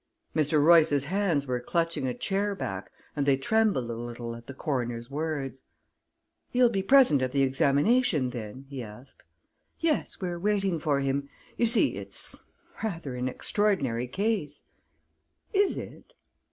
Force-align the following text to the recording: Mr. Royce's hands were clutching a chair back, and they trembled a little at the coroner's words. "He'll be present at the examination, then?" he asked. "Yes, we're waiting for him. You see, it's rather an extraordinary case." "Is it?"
Mr. 0.35 0.59
Royce's 0.59 1.03
hands 1.03 1.45
were 1.45 1.59
clutching 1.59 2.07
a 2.07 2.13
chair 2.15 2.55
back, 2.55 2.91
and 3.15 3.27
they 3.27 3.37
trembled 3.37 3.87
a 3.87 3.93
little 3.93 4.35
at 4.35 4.47
the 4.47 4.53
coroner's 4.55 5.11
words. 5.11 5.61
"He'll 6.49 6.71
be 6.71 6.81
present 6.81 7.21
at 7.21 7.33
the 7.33 7.43
examination, 7.43 8.31
then?" 8.31 8.65
he 8.67 8.81
asked. 8.81 9.23
"Yes, 9.79 10.19
we're 10.19 10.39
waiting 10.39 10.79
for 10.79 11.01
him. 11.01 11.29
You 11.55 11.67
see, 11.67 11.97
it's 11.97 12.35
rather 12.83 13.15
an 13.15 13.27
extraordinary 13.29 14.07
case." 14.07 14.63
"Is 15.53 15.77
it?" 15.77 16.13